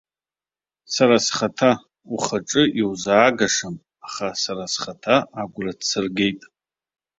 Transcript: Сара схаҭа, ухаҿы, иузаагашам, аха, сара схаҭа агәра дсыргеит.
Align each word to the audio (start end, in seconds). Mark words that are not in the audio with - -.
Сара 0.93 1.17
схаҭа, 1.25 1.71
ухаҿы, 2.13 2.63
иузаагашам, 2.79 3.75
аха, 4.05 4.27
сара 4.43 4.65
схаҭа 4.73 5.17
агәра 5.41 5.73
дсыргеит. 5.79 6.41